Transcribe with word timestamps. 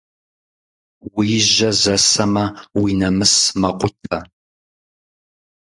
Уи 1.15 1.31
жьэ 1.51 1.69
зэсэмэ, 1.81 2.45
уи 2.79 2.91
нэмыс 2.99 3.35
мэкъутэ. 3.59 4.17